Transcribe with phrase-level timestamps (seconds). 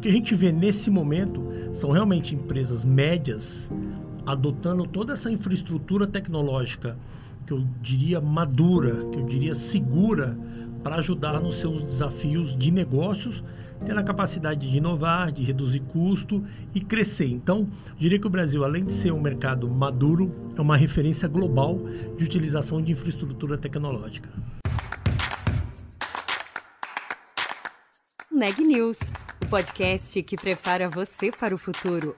[0.00, 3.70] que a gente vê nesse momento são realmente empresas médias
[4.24, 6.96] adotando toda essa infraestrutura tecnológica
[7.46, 10.36] que eu diria madura, que eu diria segura
[10.82, 13.44] para ajudar nos seus desafios de negócios,
[13.84, 16.42] tendo a capacidade de inovar, de reduzir custo
[16.74, 17.28] e crescer.
[17.28, 21.78] Então, diria que o Brasil, além de ser um mercado maduro, é uma referência global
[22.16, 24.30] de utilização de infraestrutura tecnológica.
[28.30, 28.98] Neg News,
[29.50, 32.16] podcast que prepara você para o futuro.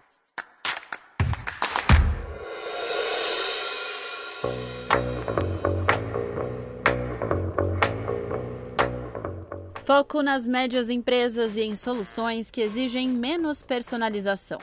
[9.83, 14.61] Foco nas médias empresas e em soluções que exigem menos personalização.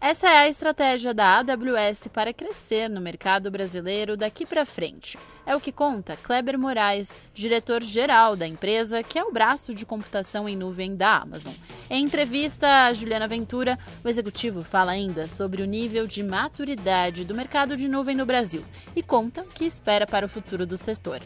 [0.00, 5.18] Essa é a estratégia da AWS para crescer no mercado brasileiro daqui para frente.
[5.44, 10.48] É o que conta Kleber Moraes, diretor-geral da empresa, que é o braço de computação
[10.48, 11.52] em nuvem da Amazon.
[11.90, 17.34] Em entrevista a Juliana Ventura, o executivo fala ainda sobre o nível de maturidade do
[17.34, 21.20] mercado de nuvem no Brasil e conta o que espera para o futuro do setor.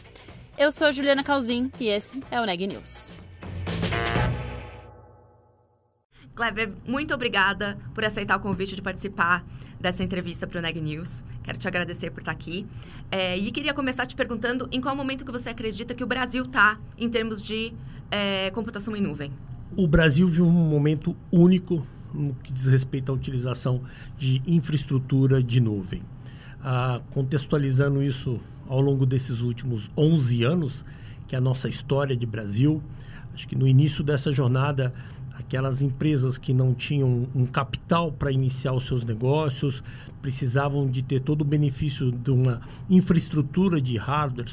[0.57, 3.11] Eu sou Juliana Calzin e esse é o Neg News.
[6.35, 9.45] Kleber, muito obrigada por aceitar o convite de participar
[9.79, 11.23] dessa entrevista para o Neg News.
[11.43, 12.65] Quero te agradecer por estar aqui.
[13.11, 16.43] É, e queria começar te perguntando em qual momento que você acredita que o Brasil
[16.43, 17.71] está em termos de
[18.09, 19.31] é, computação em nuvem.
[19.75, 23.81] O Brasil viu um momento único no que diz respeito à utilização
[24.17, 26.01] de infraestrutura de nuvem.
[26.63, 30.85] Ah, contextualizando isso ao longo desses últimos 11 anos,
[31.27, 32.81] que é a nossa história de Brasil,
[33.33, 34.93] acho que no início dessa jornada
[35.37, 39.83] aquelas empresas que não tinham um capital para iniciar os seus negócios,
[40.21, 44.47] precisavam de ter todo o benefício de uma infraestrutura de hardware,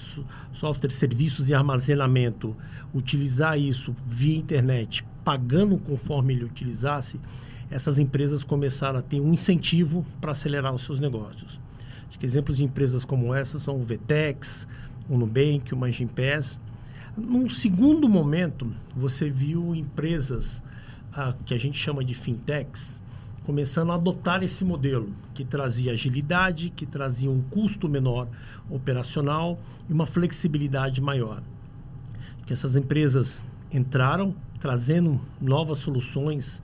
[0.53, 2.57] software, serviços e armazenamento,
[2.95, 7.21] utilizar isso via internet, pagando conforme ele utilizasse,
[7.71, 11.61] essas empresas começaram a ter um incentivo para acelerar os seus negócios.
[12.09, 14.67] Acho que exemplos de empresas como essas são o Vetex,
[15.09, 16.61] o Nubank, o Mangimpass.
[17.17, 20.61] Num segundo momento, você viu empresas
[21.13, 23.01] a, que a gente chama de fintechs,
[23.45, 28.29] começando a adotar esse modelo, que trazia agilidade, que trazia um custo menor
[28.69, 31.43] operacional e uma flexibilidade maior.
[32.47, 36.63] Que essas empresas entraram trazendo novas soluções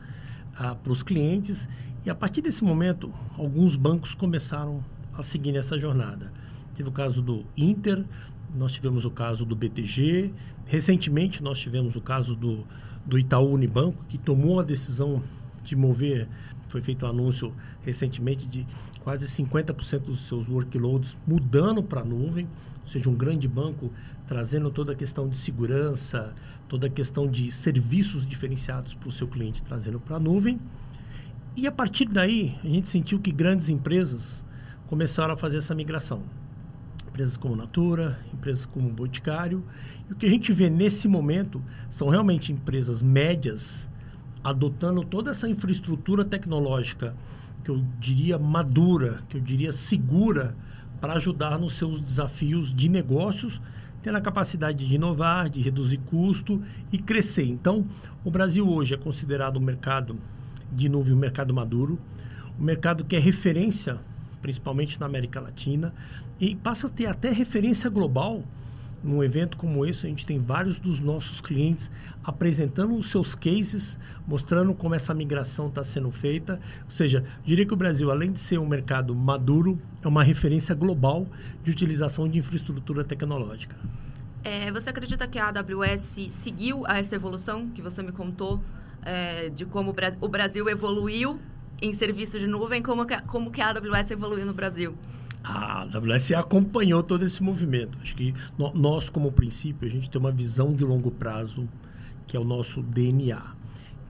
[0.56, 1.68] ah, para os clientes
[2.04, 4.84] e a partir desse momento alguns bancos começaram
[5.16, 6.32] a seguir nessa jornada.
[6.74, 8.04] Teve o caso do Inter,
[8.54, 10.32] nós tivemos o caso do BTG,
[10.66, 12.64] recentemente nós tivemos o caso do
[13.06, 15.22] do Itaú Unibanco, que tomou a decisão
[15.62, 16.28] de mover,
[16.68, 18.66] foi feito um anúncio recentemente de
[19.02, 22.48] quase 50% dos seus workloads mudando para a nuvem,
[22.82, 23.90] ou seja, um grande banco
[24.26, 26.34] trazendo toda a questão de segurança,
[26.68, 30.60] toda a questão de serviços diferenciados para o seu cliente trazendo para a nuvem.
[31.56, 34.44] E a partir daí, a gente sentiu que grandes empresas
[34.88, 36.22] começaram a fazer essa migração
[37.16, 39.64] empresas como Natura, empresas como Boticário.
[40.08, 43.88] E o que a gente vê nesse momento são realmente empresas médias
[44.44, 47.16] adotando toda essa infraestrutura tecnológica
[47.64, 50.54] que eu diria madura, que eu diria segura
[51.00, 53.62] para ajudar nos seus desafios de negócios,
[54.02, 56.62] tendo a capacidade de inovar, de reduzir custo
[56.92, 57.46] e crescer.
[57.46, 57.86] Então,
[58.24, 60.18] o Brasil hoje é considerado um mercado
[60.70, 61.98] de nuvem, um mercado maduro,
[62.60, 63.98] um mercado que é referência
[64.46, 65.92] principalmente na América Latina,
[66.38, 68.44] e passa a ter até referência global.
[69.02, 71.90] Num evento como esse, a gente tem vários dos nossos clientes
[72.22, 76.60] apresentando os seus cases, mostrando como essa migração está sendo feita.
[76.84, 80.76] Ou seja, diria que o Brasil, além de ser um mercado maduro, é uma referência
[80.76, 81.26] global
[81.64, 83.76] de utilização de infraestrutura tecnológica.
[84.44, 88.62] É, você acredita que a AWS seguiu essa evolução que você me contou
[89.04, 91.40] é, de como o Brasil evoluiu
[91.80, 94.94] em serviço de nuvem, como que, como que a AWS evoluiu no Brasil?
[95.44, 97.98] A AWS acompanhou todo esse movimento.
[98.02, 101.68] Acho que no, nós, como princípio, a gente tem uma visão de longo prazo,
[102.26, 103.42] que é o nosso DNA.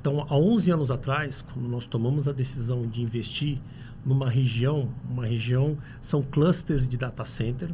[0.00, 3.58] Então, há 11 anos atrás, quando nós tomamos a decisão de investir
[4.05, 7.70] numa região, uma região são clusters de data center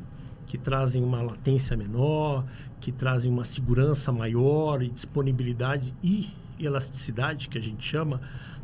[0.47, 2.45] que trazem uma latência menor,
[2.81, 8.21] que trazem uma segurança maior e disponibilidade e elasticidade que a gente chama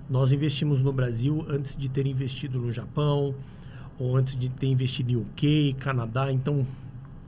[0.09, 3.35] nós investimos no Brasil antes de ter investido no Japão,
[3.99, 6.33] ou antes de ter investido em UK, Canadá.
[6.33, 6.67] Então,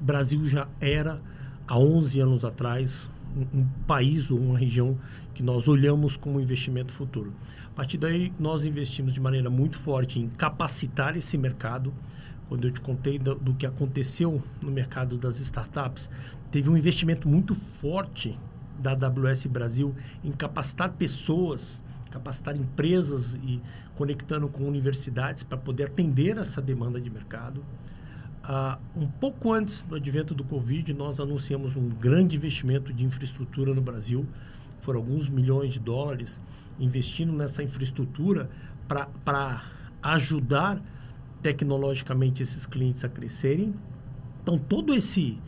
[0.01, 1.21] Brasil já era,
[1.67, 4.97] há 11 anos atrás, um, um país ou uma região
[5.35, 7.33] que nós olhamos como investimento futuro.
[7.67, 11.93] A partir daí, nós investimos de maneira muito forte em capacitar esse mercado.
[12.49, 16.09] Quando eu te contei do, do que aconteceu no mercado das startups,
[16.51, 18.39] teve um investimento muito forte
[18.79, 19.95] da AWS Brasil
[20.25, 23.61] em capacitar pessoas capacitar empresas e
[23.95, 27.65] conectando com universidades para poder atender essa demanda de mercado.
[28.43, 33.75] Uh, um pouco antes do advento do Covid, nós anunciamos um grande investimento de infraestrutura
[33.75, 34.27] no Brasil.
[34.81, 36.41] Foram alguns milhões de dólares
[36.79, 38.49] investindo nessa infraestrutura
[39.25, 39.63] para
[40.03, 40.83] ajudar
[41.43, 43.75] tecnologicamente esses clientes a crescerem.
[44.43, 45.39] Então, todo esse,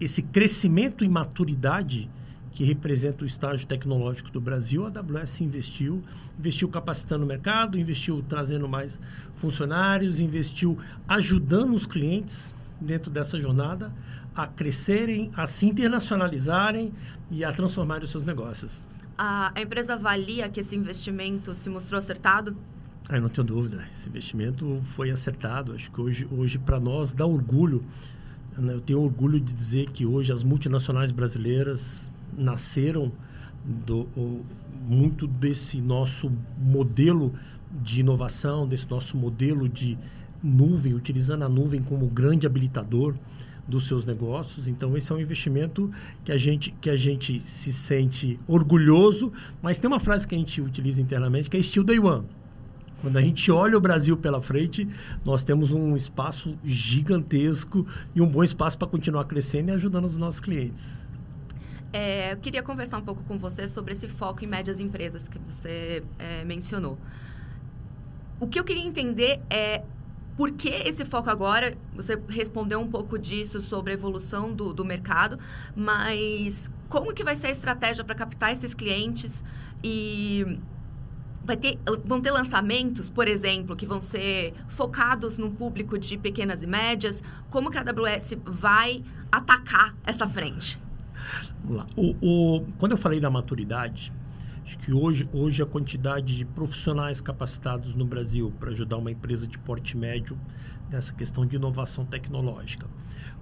[0.00, 2.10] esse crescimento e maturidade
[2.52, 6.02] que representa o estágio tecnológico do Brasil, a AWS investiu,
[6.38, 8.98] investiu capacitando o mercado, investiu trazendo mais
[9.36, 13.92] funcionários, investiu ajudando os clientes dentro dessa jornada
[14.34, 16.92] a crescerem, a se internacionalizarem
[17.30, 18.78] e a transformarem os seus negócios.
[19.18, 22.56] A, empresa avalia que esse investimento se mostrou acertado?
[23.08, 23.86] Ah, eu não tenho dúvida.
[23.92, 25.74] Esse investimento foi acertado.
[25.74, 27.84] Acho que hoje, hoje para nós, dá orgulho.
[28.56, 28.74] Né?
[28.74, 33.12] Eu tenho orgulho de dizer que hoje as multinacionais brasileiras nasceram
[33.64, 34.44] do, o,
[34.88, 37.32] muito desse nosso modelo
[37.82, 39.98] de inovação, desse nosso modelo de
[40.42, 43.14] nuvem, utilizando a nuvem como grande habilitador
[43.68, 44.68] dos seus negócios.
[44.68, 45.90] Então esse é um investimento
[46.24, 50.38] que a gente que a gente se sente orgulhoso, mas tem uma frase que a
[50.38, 52.26] gente utiliza internamente que é still day one.
[53.00, 54.86] Quando a gente olha o Brasil pela frente,
[55.24, 60.18] nós temos um espaço gigantesco e um bom espaço para continuar crescendo e ajudando os
[60.18, 61.00] nossos clientes.
[61.92, 65.38] É, eu queria conversar um pouco com você sobre esse foco em médias empresas que
[65.38, 66.96] você é, mencionou.
[68.38, 69.82] O que eu queria entender é
[70.36, 71.76] por que esse foco agora?
[71.94, 75.38] Você respondeu um pouco disso sobre a evolução do, do mercado,
[75.76, 79.44] mas como que vai ser a estratégia para captar esses clientes
[79.82, 80.58] e
[81.44, 86.62] vai ter, vão ter lançamentos, por exemplo, que vão ser focados num público de pequenas
[86.62, 87.22] e médias?
[87.50, 90.80] Como que a AWS vai atacar essa frente?
[91.62, 91.86] Vamos lá.
[91.96, 94.12] O, o, quando eu falei da maturidade,
[94.64, 99.46] acho que hoje, hoje a quantidade de profissionais capacitados no Brasil para ajudar uma empresa
[99.46, 100.38] de porte médio
[100.90, 102.86] nessa questão de inovação tecnológica.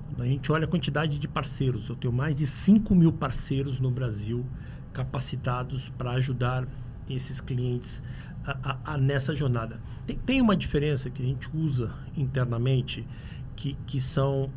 [0.07, 3.79] Quando a gente olha a quantidade de parceiros, eu tenho mais de 5 mil parceiros
[3.79, 4.45] no Brasil
[4.93, 6.67] capacitados para ajudar
[7.09, 8.03] esses clientes
[8.45, 9.81] a, a, a nessa jornada.
[10.07, 13.07] Tem, tem uma diferença que a gente usa internamente,
[13.55, 14.51] que, que são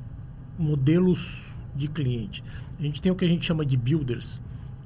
[0.57, 1.43] modelos
[1.75, 2.43] de cliente.
[2.81, 4.41] A gente tem o que a gente chama de builders,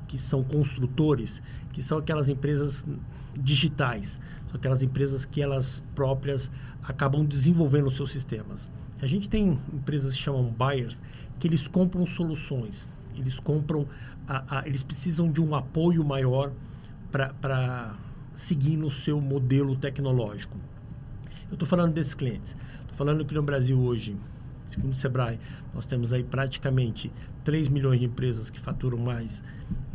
[0.06, 2.86] que são construtores, que são aquelas empresas
[3.34, 4.20] digitais,
[4.50, 6.52] são aquelas empresas que elas próprias
[6.84, 8.70] acabam desenvolvendo os seus sistemas.
[9.02, 11.02] A gente tem empresas que chamam buyers,
[11.40, 13.88] que eles compram soluções, eles compram,
[14.28, 16.52] a, a, eles precisam de um apoio maior
[17.10, 17.96] para
[18.36, 20.58] seguir no seu modelo tecnológico.
[21.48, 22.58] Eu estou falando desses clientes.
[22.82, 24.18] Estou falando que no Brasil hoje,
[24.68, 25.40] segundo o Sebrae,
[25.74, 27.10] nós temos aí praticamente
[27.46, 29.42] 3 milhões de empresas que faturam mais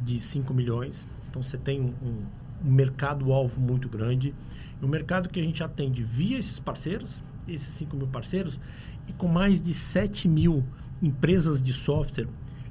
[0.03, 1.07] de 5 milhões.
[1.29, 2.25] Então você tem um, um,
[2.63, 4.35] mercado-alvo muito grande.
[4.83, 8.59] Um mercado que a gente atende via esses parceiros, esses 5 mil parceiros,
[9.07, 10.65] e com mais de 7 mil
[11.03, 12.29] empresas de software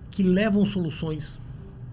[0.10, 1.40] que levam soluções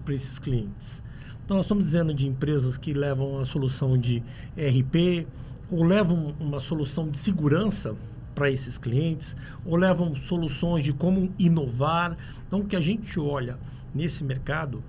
[0.05, 1.03] para esses clientes.
[1.45, 4.23] Então, nós estamos dizendo de empresas que levam a solução de
[4.57, 5.27] RP
[5.71, 7.95] ou levam uma solução de segurança
[8.37, 9.35] para esses clientes,
[9.65, 12.17] ou levam soluções de como inovar.
[12.47, 13.59] Então, o que a gente olha
[13.95, 14.85] nesse mercado,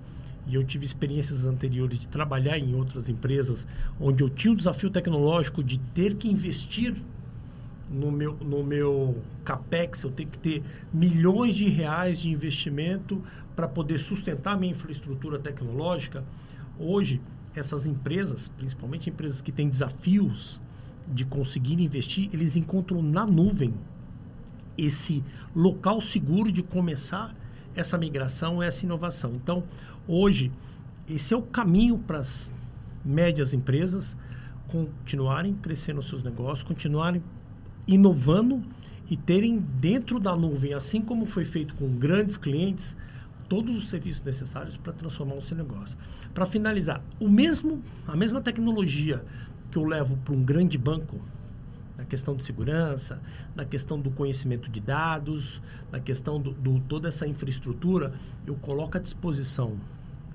[0.46, 3.66] e eu tive experiências anteriores de trabalhar em outras empresas,
[3.98, 6.94] onde eu tinha o desafio tecnológico de ter que investir
[7.90, 13.22] no meu, no meu capex, eu tenho que ter milhões de reais de investimento
[13.56, 16.22] para poder sustentar minha infraestrutura tecnológica.
[16.78, 17.18] Hoje,
[17.54, 20.60] essas empresas, principalmente empresas que têm desafios
[21.12, 23.74] de conseguir investir, eles encontram na nuvem
[24.76, 25.24] esse
[25.54, 27.34] local seguro de começar
[27.74, 29.32] essa migração, essa inovação.
[29.34, 29.64] Então,
[30.06, 30.52] hoje,
[31.08, 32.50] esse é o caminho para as
[33.04, 34.16] médias empresas
[34.68, 37.22] continuarem crescendo seus negócios, continuarem
[37.86, 38.62] inovando
[39.10, 42.94] e terem dentro da nuvem, assim como foi feito com grandes clientes,
[43.48, 45.96] todos os serviços necessários para transformar o seu negócio.
[46.34, 49.24] Para finalizar, o mesmo, a mesma tecnologia
[49.70, 51.20] que eu levo para um grande banco,
[51.96, 53.20] na questão de segurança,
[53.56, 55.60] na questão do conhecimento de dados,
[55.90, 58.12] na questão do, do toda essa infraestrutura,
[58.46, 59.76] eu coloco à disposição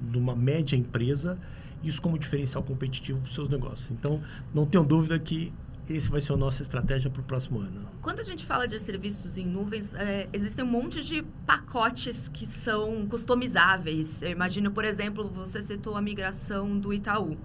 [0.02, 1.40] de uma média empresa
[1.84, 3.92] isso como diferencial competitivo para os seus negócios.
[3.92, 4.22] Então,
[4.54, 5.52] não tenho dúvida que
[5.90, 7.86] esse vai ser a nossa estratégia para o próximo ano.
[8.02, 12.46] Quando a gente fala de serviços em nuvens, é, existem um monte de pacotes que
[12.46, 14.22] são customizáveis.
[14.22, 17.38] Eu imagino, por exemplo, você citou a migração do Itaú.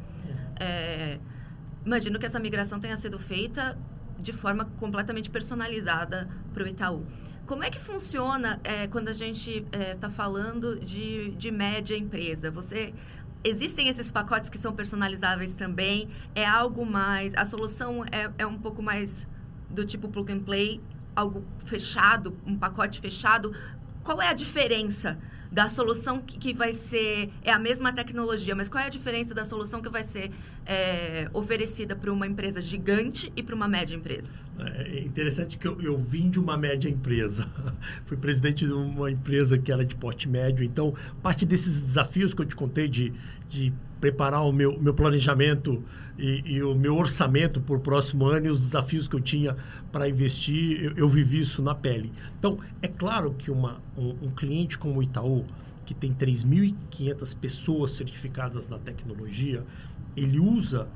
[0.61, 1.21] É, é
[1.85, 3.79] Imagino que essa migração tenha sido feita
[4.19, 7.07] de forma completamente personalizada para o Itaú.
[7.47, 11.97] Como é que funciona é, quando a gente está é, tá falando de, de média
[11.97, 12.51] empresa?
[12.51, 12.93] Você
[13.43, 16.09] existem esses pacotes que são personalizáveis também?
[16.35, 17.33] É algo mais.
[17.35, 19.27] A solução é, é um pouco mais
[19.71, 20.81] do tipo plug and play,
[21.17, 23.55] algo fechado, um pacote fechado.
[24.03, 25.19] Qual é a diferença
[25.51, 27.31] da solução que, que vai ser.
[27.43, 30.31] É a mesma tecnologia, mas qual é a diferença da solução que vai ser
[30.67, 34.33] é, oferecida para uma empresa gigante e para uma média empresa?
[34.61, 37.49] É interessante que eu, eu vim de uma média empresa.
[38.07, 40.65] Fui presidente de uma empresa que era de porte médio.
[40.65, 43.13] Então, parte desses desafios que eu te contei de,
[43.49, 45.83] de preparar o meu, meu planejamento
[46.19, 49.57] e, e, o meu orçamento por próximo ano e os desafios que eu tinha
[49.93, 52.13] para investir, eu, eu, vivi isso na pele.
[52.39, 55.45] Então, é claro que uma, um, um cliente como o Itaú,
[55.85, 59.65] que tem 3.500 pessoas certificadas na tecnologia,
[60.17, 60.89] ele usa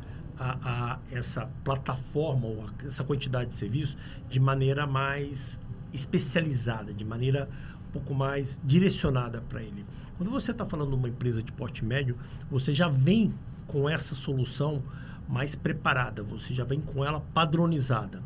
[0.42, 0.58] a,
[0.92, 3.96] a, essa plataforma ou a, essa quantidade de serviços
[4.28, 5.60] de maneira mais
[5.92, 7.48] especializada, de maneira
[7.88, 9.84] um pouco mais direcionada para ele.
[10.18, 12.16] Quando você está falando de uma empresa de porte médio,
[12.50, 13.32] você já vem
[13.66, 14.82] com essa solução
[15.28, 18.22] mais preparada, você já vem com ela padronizada.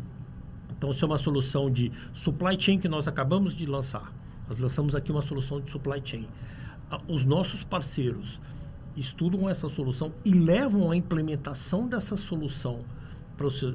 [0.76, 4.12] Então, se é uma solução de supply chain que nós acabamos de lançar,
[4.48, 6.28] nós lançamos aqui uma solução de supply chain.
[7.08, 8.40] Os nossos parceiros
[8.96, 12.80] estudam essa solução e levam a implementação dessa solução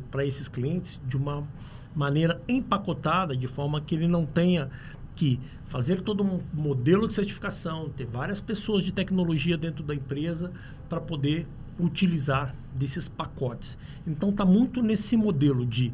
[0.10, 1.48] para esses clientes de uma
[1.96, 4.70] maneira empacotada, de forma que ele não tenha
[5.16, 10.52] que fazer todo um modelo de certificação, ter várias pessoas de tecnologia dentro da empresa
[10.90, 11.48] para poder
[11.80, 13.78] utilizar desses pacotes.
[14.08, 15.94] Então está muito nesse modelo de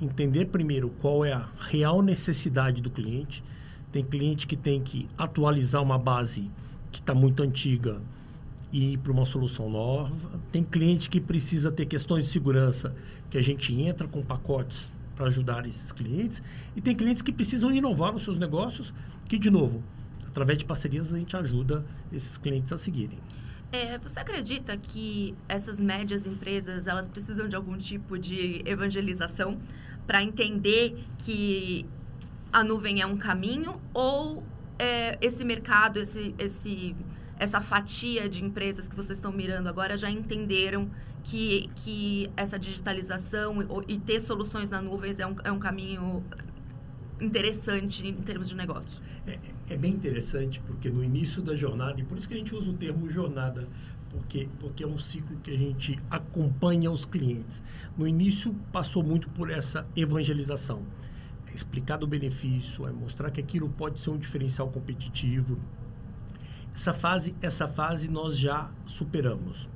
[0.00, 3.42] entender primeiro qual é a real necessidade do cliente.
[3.90, 6.50] Tem cliente que tem que atualizar uma base
[6.92, 8.00] que está muito antiga
[8.72, 10.40] e ir para uma solução nova.
[10.52, 12.94] Tem cliente que precisa ter questões de segurança,
[13.30, 16.42] que a gente entra com pacotes para ajudar esses clientes.
[16.76, 18.92] E tem clientes que precisam inovar os seus negócios,
[19.28, 19.82] que, de novo,
[20.26, 23.18] através de parcerias, a gente ajuda esses clientes a seguirem.
[23.70, 29.58] É, você acredita que essas médias empresas elas precisam de algum tipo de evangelização
[30.06, 31.84] para entender que
[32.50, 34.42] a nuvem é um caminho ou
[34.78, 36.96] é, esse mercado, esse, esse
[37.38, 40.90] essa fatia de empresas que vocês estão mirando agora já entenderam
[41.22, 46.24] que, que essa digitalização e, e ter soluções na nuvem é um, é um caminho
[47.20, 49.00] interessante em termos de negócio?
[49.26, 49.38] É,
[49.70, 52.70] é, bem interessante, porque no início da jornada, e por isso que a gente usa
[52.70, 53.68] o termo jornada,
[54.10, 57.62] porque, porque é um ciclo que a gente acompanha os clientes.
[57.96, 60.82] No início, passou muito por essa evangelização.
[61.46, 65.58] É explicar o benefício, é mostrar que aquilo pode ser um diferencial competitivo,
[66.78, 69.68] essa fase, essa fase nós já superamos.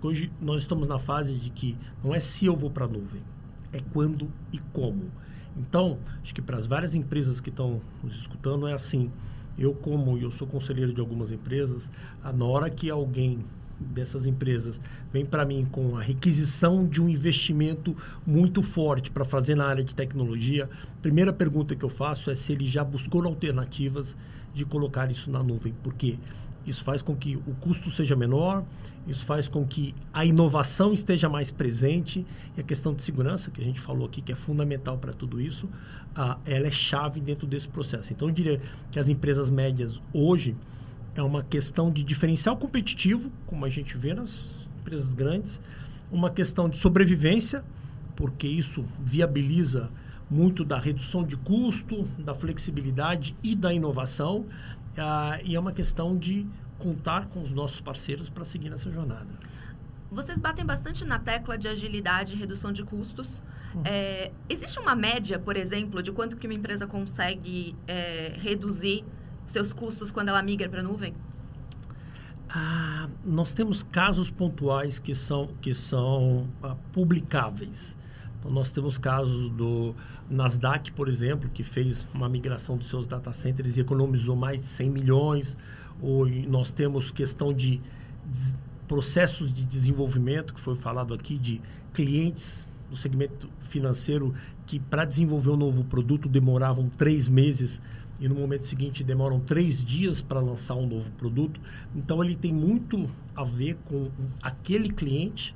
[0.00, 3.22] Hoje nós estamos na fase de que não é se eu vou para a nuvem,
[3.70, 5.10] é quando e como.
[5.54, 9.10] Então, acho que para as várias empresas que estão nos escutando é assim.
[9.58, 11.90] Eu como eu sou conselheiro de algumas empresas,
[12.22, 13.44] na hora que alguém
[13.78, 14.80] dessas empresas
[15.12, 17.94] vem para mim com a requisição de um investimento
[18.26, 22.34] muito forte para fazer na área de tecnologia, a primeira pergunta que eu faço é
[22.34, 24.16] se ele já buscou alternativas
[24.54, 26.18] de colocar isso na nuvem, porque
[26.66, 28.64] isso faz com que o custo seja menor,
[29.06, 32.26] isso faz com que a inovação esteja mais presente
[32.56, 35.40] e a questão de segurança, que a gente falou aqui, que é fundamental para tudo
[35.40, 35.68] isso,
[36.14, 38.12] ah, ela é chave dentro desse processo.
[38.12, 40.54] Então, eu diria que as empresas médias hoje
[41.14, 45.60] é uma questão de diferencial competitivo, como a gente vê nas empresas grandes,
[46.12, 47.64] uma questão de sobrevivência,
[48.14, 49.90] porque isso viabiliza
[50.30, 54.46] muito da redução de custo, da flexibilidade e da inovação.
[54.96, 56.46] Ah, e é uma questão de
[56.78, 59.28] contar com os nossos parceiros para seguir nessa jornada.
[60.10, 63.42] Vocês batem bastante na tecla de agilidade e redução de custos.
[63.74, 63.82] Uhum.
[63.84, 69.04] É, existe uma média, por exemplo, de quanto que uma empresa consegue é, reduzir
[69.46, 71.12] seus custos quando ela migra para a nuvem?
[72.48, 77.94] Ah, nós temos casos pontuais que são, que são ah, publicáveis.
[78.38, 79.94] Então, nós temos casos do
[80.30, 84.66] Nasdaq, por exemplo, que fez uma migração dos seus data centers e economizou mais de
[84.66, 85.56] 100 milhões.
[86.00, 87.80] Ou nós temos questão de
[88.86, 91.60] processos de desenvolvimento, que foi falado aqui, de
[91.92, 94.32] clientes do segmento financeiro
[94.66, 97.80] que, para desenvolver um novo produto, demoravam três meses
[98.20, 101.60] e no momento seguinte demoram três dias para lançar um novo produto.
[101.94, 104.08] Então, ele tem muito a ver com
[104.42, 105.54] aquele cliente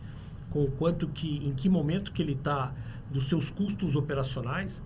[0.53, 2.73] com quanto que, em que momento que ele está
[3.11, 4.83] dos seus custos operacionais.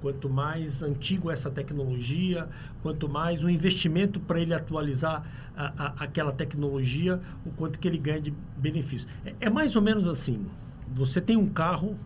[0.00, 2.48] Quanto mais antigo essa tecnologia,
[2.82, 5.24] quanto mais o investimento para ele atualizar
[5.56, 9.08] a, a, aquela tecnologia, o quanto que ele ganha de benefício.
[9.24, 10.46] É, é mais ou menos assim.
[10.94, 11.96] Você tem um carro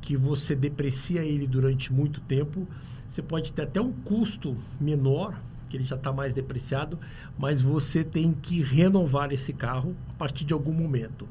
[0.00, 2.66] que você deprecia ele durante muito tempo,
[3.06, 6.98] você pode ter até um custo menor que ele já está mais depreciado,
[7.38, 11.28] mas você tem que renovar esse carro a partir de algum momento.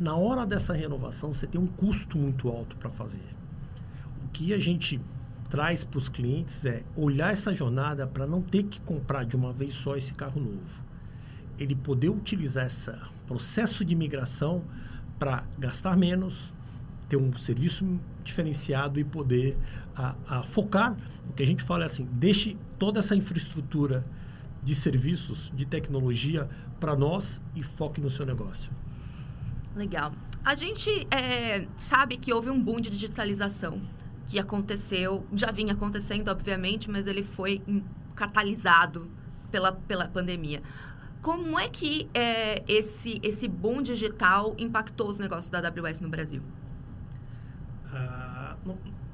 [0.00, 3.20] Na hora dessa renovação, você tem um custo muito alto para fazer.
[4.24, 4.98] O que a gente
[5.50, 9.52] traz para os clientes é olhar essa jornada para não ter que comprar de uma
[9.52, 10.86] vez só esse carro novo.
[11.58, 12.90] Ele poder utilizar esse
[13.26, 14.64] processo de migração
[15.18, 16.54] para gastar menos,
[17.06, 17.84] ter um serviço
[18.24, 19.54] diferenciado e poder
[19.94, 20.96] a, a focar.
[21.28, 24.02] O que a gente fala é assim: deixe toda essa infraestrutura
[24.62, 26.48] de serviços, de tecnologia
[26.80, 28.72] para nós e foque no seu negócio.
[29.74, 30.12] Legal.
[30.44, 33.80] A gente é, sabe que houve um boom de digitalização
[34.26, 37.62] que aconteceu, já vinha acontecendo, obviamente, mas ele foi
[38.14, 39.10] catalisado
[39.50, 40.62] pela, pela pandemia.
[41.20, 46.42] Como é que é, esse, esse boom digital impactou os negócios da AWS no Brasil?
[47.92, 48.56] Ah,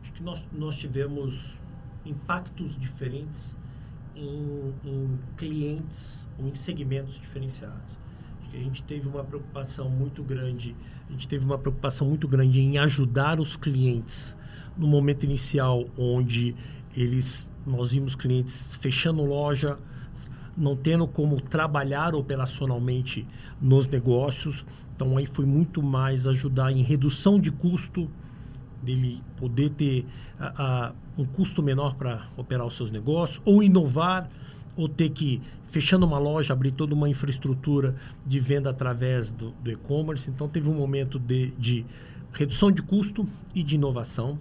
[0.01, 1.59] acho que nós, nós tivemos
[2.05, 3.57] impactos diferentes
[4.15, 7.99] em, em clientes ou em segmentos diferenciados.
[8.57, 10.75] Que a gente teve uma preocupação muito grande,
[11.11, 14.35] a gente teve uma preocupação muito grande em ajudar os clientes
[14.79, 16.57] no momento inicial, onde
[16.97, 19.79] eles, nós vimos clientes fechando loja,
[20.57, 23.29] não tendo como trabalhar operacionalmente
[23.61, 24.65] nos negócios.
[24.95, 28.09] Então aí foi muito mais ajudar em redução de custo,
[28.83, 30.07] dele poder ter
[31.19, 34.31] um custo menor para operar os seus negócios, ou inovar,
[34.77, 37.95] ou ter que, fechando uma loja, abrir toda uma infraestrutura
[38.27, 40.31] de venda através do, do e-commerce.
[40.31, 41.87] Então teve um momento de, de
[42.33, 44.39] redução de custo e de inovação.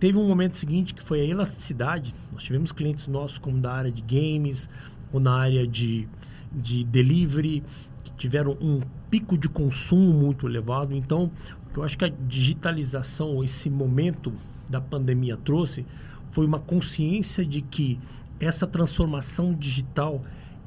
[0.00, 2.14] Teve um momento seguinte que foi a elasticidade.
[2.32, 4.68] Nós tivemos clientes nossos como da área de games
[5.12, 6.08] ou na área de,
[6.52, 7.62] de delivery
[8.04, 8.80] que tiveram um
[9.10, 10.94] pico de consumo muito elevado.
[10.94, 11.30] Então,
[11.76, 14.32] eu acho que a digitalização, esse momento
[14.68, 15.86] da pandemia trouxe,
[16.28, 17.98] foi uma consciência de que
[18.40, 20.22] essa transformação digital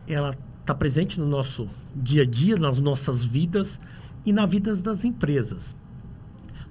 [0.07, 3.79] ela está presente no nosso dia a dia, nas nossas vidas
[4.25, 5.75] e na vida das empresas.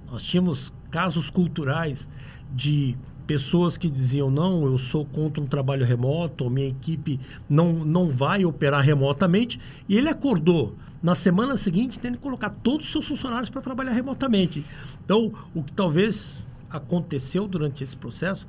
[0.09, 2.09] Nós tínhamos casos culturais
[2.53, 8.09] de pessoas que diziam não, eu sou contra um trabalho remoto, minha equipe não, não
[8.09, 13.07] vai operar remotamente, e ele acordou na semana seguinte tendo que colocar todos os seus
[13.07, 14.63] funcionários para trabalhar remotamente.
[15.03, 18.45] Então, o que talvez aconteceu durante esse processo,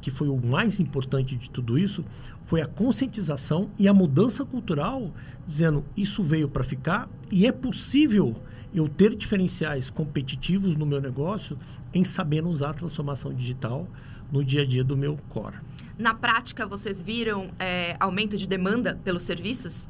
[0.00, 2.04] que foi o mais importante de tudo isso,
[2.44, 5.12] foi a conscientização e a mudança cultural,
[5.46, 8.36] dizendo isso veio para ficar e é possível
[8.74, 11.58] eu ter diferenciais competitivos no meu negócio
[11.92, 13.88] em sabendo usar a transformação digital
[14.30, 15.56] no dia a dia do meu core.
[15.98, 19.88] Na prática, vocês viram é, aumento de demanda pelos serviços?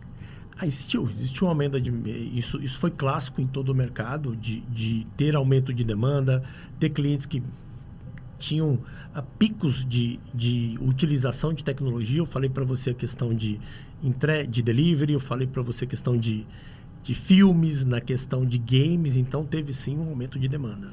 [0.57, 1.91] Ah, existiu, existiu um aumento de
[2.37, 6.43] isso, isso foi clássico em todo o mercado de, de ter aumento de demanda,
[6.81, 7.43] ter clientes que
[8.39, 12.19] tinham uh, picos de, de utilização de tecnologia.
[12.19, 13.61] Eu falei para você a questão de,
[14.03, 16.47] entre, de delivery, eu falei para você a questão de,
[17.03, 20.93] de filmes, na questão de games, então teve sim um aumento de demanda.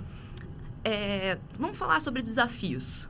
[0.84, 3.08] É, vamos falar sobre desafios.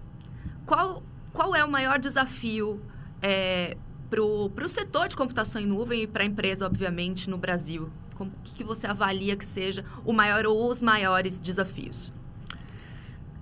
[0.65, 2.81] Qual, qual é o maior desafio
[3.21, 3.77] é,
[4.09, 7.89] para o setor de computação em nuvem e para a empresa, obviamente, no Brasil?
[8.17, 12.13] O que, que você avalia que seja o maior ou os maiores desafios?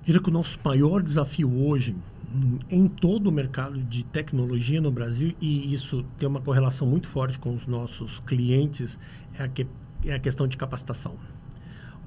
[0.05, 1.95] Diria que o nosso maior desafio hoje
[2.69, 7.37] em todo o mercado de tecnologia no Brasil, e isso tem uma correlação muito forte
[7.37, 8.99] com os nossos clientes,
[9.37, 9.67] é a, que,
[10.03, 11.15] é a questão de capacitação.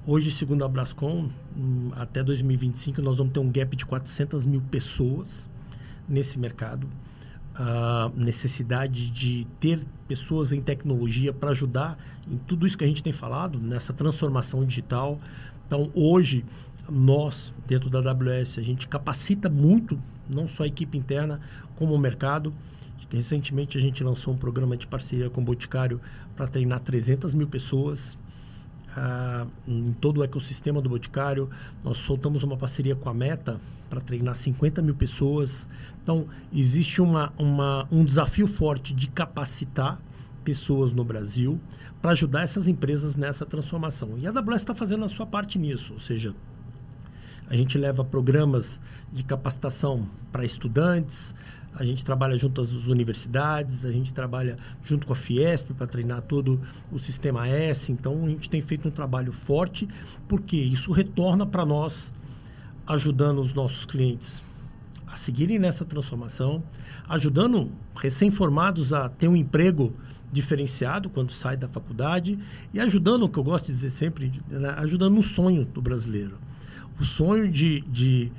[0.07, 4.61] Hoje, segundo a Brascom, hum, até 2025 nós vamos ter um gap de 400 mil
[4.61, 5.49] pessoas
[6.09, 6.89] nesse mercado.
[7.55, 11.99] A necessidade de ter pessoas em tecnologia para ajudar
[12.31, 15.19] em tudo isso que a gente tem falado, nessa transformação digital.
[15.67, 16.45] Então, hoje,
[16.91, 21.41] nós, dentro da AWS, a gente capacita muito, não só a equipe interna,
[21.77, 22.53] como o mercado.
[23.11, 26.01] Recentemente, a gente lançou um programa de parceria com o Boticário
[26.35, 28.19] para treinar 300 mil pessoas
[28.97, 31.49] ah, em todo o ecossistema do Boticário.
[31.85, 35.69] Nós soltamos uma parceria com a Meta para treinar 50 mil pessoas.
[36.03, 40.01] Então, existe uma, uma, um desafio forte de capacitar
[40.43, 41.61] pessoas no Brasil
[42.01, 44.17] para ajudar essas empresas nessa transformação.
[44.17, 46.35] E a AWS está fazendo a sua parte nisso, ou seja,
[47.49, 48.81] a gente leva programas
[49.13, 51.35] de capacitação para estudantes,
[51.75, 56.23] a gente trabalha junto às universidades, a gente trabalha junto com a Fiesp para treinar
[56.23, 57.93] todo o sistema S.
[57.93, 59.87] Então, a gente tem feito um trabalho forte,
[60.27, 62.13] porque isso retorna para nós,
[62.87, 64.43] ajudando os nossos clientes
[65.07, 66.63] a seguirem nessa transformação,
[67.09, 69.95] ajudando recém-formados a ter um emprego
[70.33, 72.39] diferenciado quando sai da faculdade
[72.73, 76.39] e ajudando, o que eu gosto de dizer sempre, né, ajudando no sonho do brasileiro.
[76.99, 78.33] O sonho de, de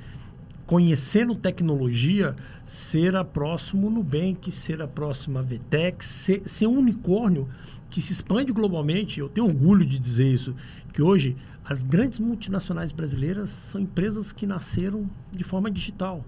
[0.66, 7.48] conhecendo tecnologia, ser a próximo Nubank, ser a próxima Vetex, ser, ser um unicórnio
[7.88, 9.20] que se expande globalmente.
[9.20, 10.54] Eu tenho orgulho de dizer isso,
[10.92, 16.24] que hoje as grandes multinacionais brasileiras são empresas que nasceram de forma digital.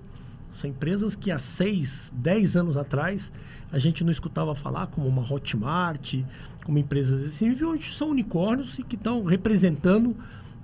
[0.51, 3.31] São empresas que há seis, dez anos atrás
[3.71, 6.17] a gente não escutava falar, como uma Hotmart,
[6.65, 10.17] como empresas assim, e hoje são unicórnios e que estão representando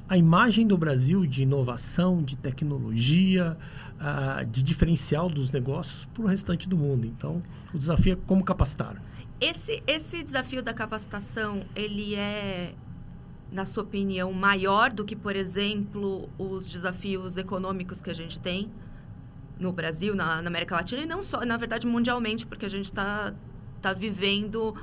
[0.09, 3.57] a imagem do Brasil de inovação, de tecnologia,
[3.97, 7.07] uh, de diferencial dos negócios para o restante do mundo.
[7.07, 7.41] Então,
[7.75, 9.03] o desafio é como capacitar.
[9.41, 12.73] Esse, esse desafio da capacitação, ele é,
[13.51, 18.71] na sua opinião, maior do que, por exemplo, os desafios econômicos que a gente tem
[19.59, 22.87] no Brasil, na, na América Latina, e não só, na verdade, mundialmente, porque a gente
[22.87, 23.35] está
[23.83, 24.75] tá vivendo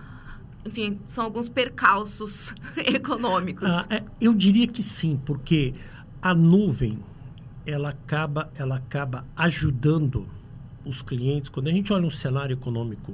[0.65, 3.67] enfim, são alguns percalços econômicos.
[3.67, 5.73] Ah, é, eu diria que sim, porque
[6.21, 6.99] a nuvem
[7.65, 10.27] ela acaba, ela acaba ajudando
[10.85, 11.49] os clientes.
[11.49, 13.13] Quando a gente olha um cenário econômico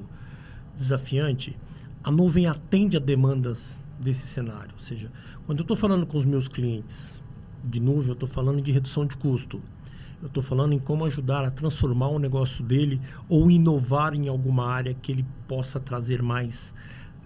[0.76, 1.58] desafiante,
[2.04, 4.72] a nuvem atende a demandas desse cenário.
[4.74, 5.12] Ou seja,
[5.46, 7.22] quando eu estou falando com os meus clientes
[7.68, 9.62] de nuvem, eu estou falando de redução de custo.
[10.22, 14.68] Eu estou falando em como ajudar a transformar o negócio dele ou inovar em alguma
[14.68, 16.74] área que ele possa trazer mais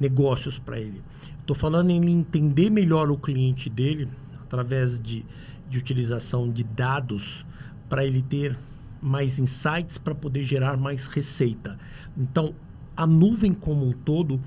[0.03, 1.01] negócios para ele.
[1.39, 4.09] Estou falando em entender melhor o cliente dele
[4.43, 5.25] através de,
[5.69, 7.45] de utilização de dados
[7.87, 8.57] para ele ter
[9.01, 11.77] mais insights para poder gerar mais receita.
[12.17, 12.53] Então,
[12.95, 14.41] a nuvem como um todo,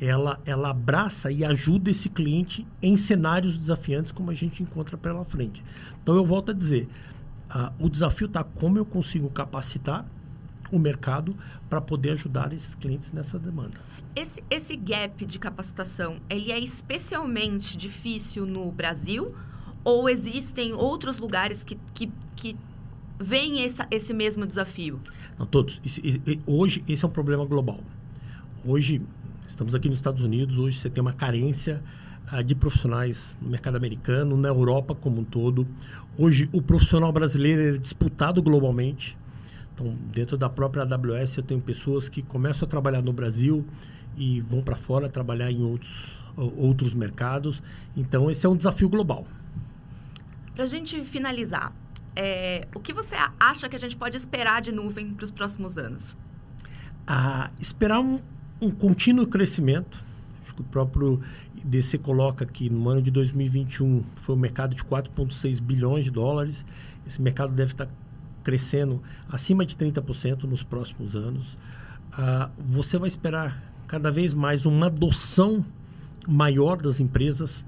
[0.00, 5.24] ela, ela abraça e ajuda esse cliente em cenários desafiantes como a gente encontra pela
[5.24, 5.62] frente.
[6.02, 6.88] Então, eu volto a dizer,
[7.50, 10.06] uh, o desafio está como eu consigo capacitar
[10.72, 11.36] o mercado
[11.68, 13.78] para poder ajudar esses clientes nessa demanda.
[14.14, 19.34] Esse, esse gap de capacitação, ele é especialmente difícil no Brasil
[19.84, 22.56] ou existem outros lugares que, que, que
[23.18, 25.00] veem essa, esse mesmo desafio?
[25.38, 25.80] Não, todos.
[26.46, 27.80] hoje, esse é um problema global.
[28.64, 29.00] Hoje,
[29.46, 31.82] estamos aqui nos Estados Unidos, hoje você tem uma carência
[32.32, 35.66] uh, de profissionais no mercado americano, na Europa como um todo.
[36.18, 39.16] Hoje, o profissional brasileiro é disputado globalmente.
[39.72, 43.64] Então, dentro da própria AWS, eu tenho pessoas que começam a trabalhar no Brasil
[44.16, 47.62] e vão para fora trabalhar em outros, outros mercados.
[47.96, 49.26] Então, esse é um desafio global.
[50.54, 51.72] Para a gente finalizar,
[52.14, 55.78] é, o que você acha que a gente pode esperar de nuvem para os próximos
[55.78, 56.16] anos?
[57.06, 58.20] Ah, esperar um,
[58.60, 60.04] um contínuo crescimento.
[60.42, 61.20] Acho que o próprio
[61.56, 66.64] IDC coloca que no ano de 2021 foi um mercado de 4,6 bilhões de dólares.
[67.06, 67.88] Esse mercado deve estar
[68.42, 71.56] crescendo acima de 30% nos próximos anos.
[72.12, 75.66] Ah, você vai esperar cada vez mais uma adoção
[76.24, 77.66] maior das empresas.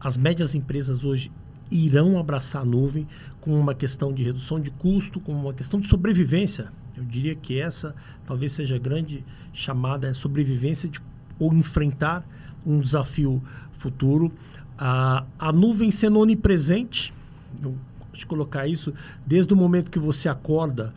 [0.00, 1.30] As médias empresas hoje
[1.70, 3.06] irão abraçar a nuvem
[3.40, 6.72] com uma questão de redução de custo, com uma questão de sobrevivência.
[6.96, 7.94] Eu diria que essa
[8.26, 11.00] talvez seja a grande chamada, é sobrevivência de,
[11.38, 12.26] ou enfrentar
[12.66, 13.40] um desafio
[13.78, 14.32] futuro.
[14.76, 17.14] A, a nuvem sendo onipresente,
[17.62, 17.76] eu
[18.12, 18.92] de colocar isso,
[19.24, 20.92] desde o momento que você acorda,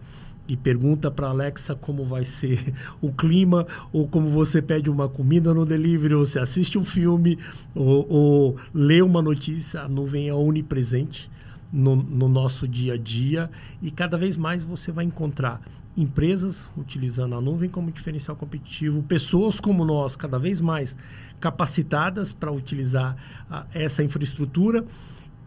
[0.54, 5.52] e pergunta para Alexa como vai ser o clima, ou como você pede uma comida
[5.52, 7.40] no delivery, ou você assiste um filme,
[7.74, 11.30] ou, ou lê uma notícia, a nuvem é onipresente
[11.72, 13.50] no, no nosso dia a dia
[13.82, 15.60] e cada vez mais você vai encontrar
[15.98, 20.96] empresas utilizando a nuvem como diferencial competitivo, pessoas como nós cada vez mais
[21.40, 23.16] capacitadas para utilizar
[23.50, 24.86] a, essa infraestrutura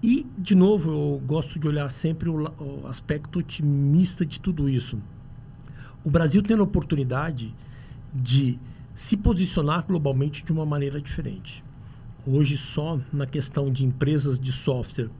[0.03, 4.99] e, de novo, eu gosto de olhar sempre o, o aspecto otimista de tudo isso.
[6.05, 7.55] O Brasil tem a oportunidade
[8.15, 8.59] de
[8.95, 11.65] se posicionar globalmente de uma maneira diferente.
[12.27, 15.11] Hoje, só na questão de empresas de software,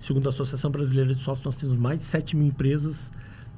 [0.00, 3.10] segundo a Associação Brasileira de Software, nós temos mais de 7 mil empresas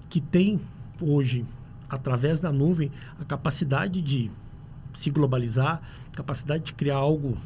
[0.09, 0.61] que têm
[1.01, 1.45] hoje,
[1.89, 4.31] através da nuvem, a capacidade de
[4.95, 7.37] se globalizar, capacidade de criar algo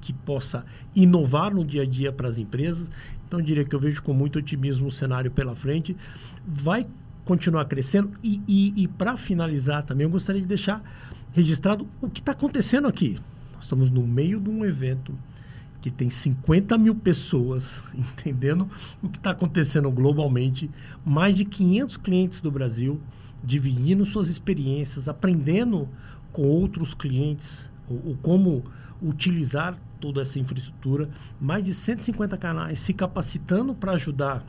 [0.00, 2.90] que possa inovar no dia a dia para as empresas.
[3.26, 5.96] Então, diria que eu vejo com muito otimismo o cenário pela frente.
[6.46, 6.86] Vai
[7.24, 8.12] continuar crescendo.
[8.22, 10.82] E, e, e para finalizar também, eu gostaria de deixar
[11.32, 13.18] registrado o que está acontecendo aqui.
[13.54, 15.14] Nós estamos no meio de um evento
[15.80, 18.68] que tem 50 mil pessoas entendendo
[19.02, 20.70] o que está acontecendo globalmente,
[21.04, 23.00] mais de 500 clientes do Brasil
[23.42, 25.88] dividindo suas experiências, aprendendo
[26.32, 28.64] com outros clientes o, o como
[29.02, 31.10] utilizar toda essa infraestrutura,
[31.40, 34.44] mais de 150 canais se capacitando para ajudar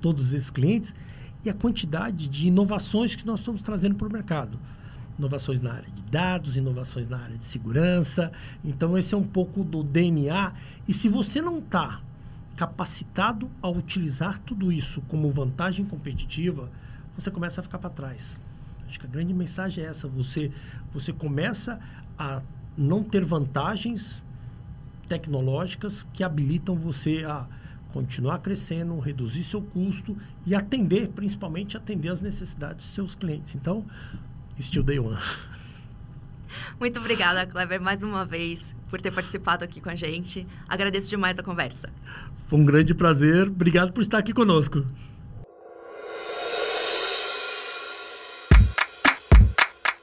[0.00, 0.94] todos esses clientes
[1.44, 4.58] e a quantidade de inovações que nós estamos trazendo para o mercado.
[5.18, 8.30] Inovações na área de dados, inovações na área de segurança.
[8.64, 10.52] Então, esse é um pouco do DNA.
[10.86, 12.00] E se você não está
[12.56, 16.70] capacitado a utilizar tudo isso como vantagem competitiva,
[17.16, 18.40] você começa a ficar para trás.
[18.86, 20.52] Acho que a grande mensagem é essa: você,
[20.92, 21.80] você começa
[22.16, 22.40] a
[22.76, 24.22] não ter vantagens
[25.08, 27.46] tecnológicas que habilitam você a
[27.92, 30.16] continuar crescendo, reduzir seu custo
[30.46, 33.54] e atender, principalmente atender as necessidades dos seus clientes.
[33.54, 33.84] Então,
[34.60, 35.18] Still Day One.
[36.78, 40.46] Muito obrigada, Kleber, mais uma vez, por ter participado aqui com a gente.
[40.68, 41.90] Agradeço demais a conversa.
[42.46, 43.48] Foi um grande prazer.
[43.48, 44.84] Obrigado por estar aqui conosco.